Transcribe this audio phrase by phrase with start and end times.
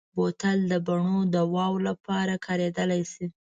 [0.15, 3.25] بوتل د بڼو دواوو لپاره کارېدلی شي.